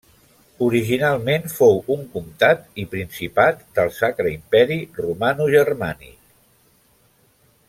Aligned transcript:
Originalment 0.67 1.45
fou 1.57 1.77
un 1.97 2.01
comtat 2.15 2.65
i 2.83 2.87
principat 2.95 3.61
del 3.79 3.95
Sacre 4.01 4.35
Imperi 4.39 4.81
Romanogermànic. 5.01 6.21